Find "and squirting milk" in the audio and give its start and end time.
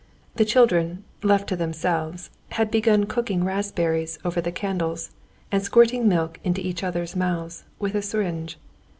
5.51-6.39